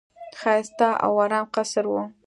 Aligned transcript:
ښایسته 0.39 0.87
او 1.05 1.11
آرام 1.23 1.45
قصر 1.55 1.85
وو. 1.91 2.01